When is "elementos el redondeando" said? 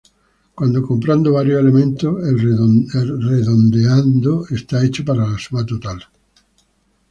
1.61-4.47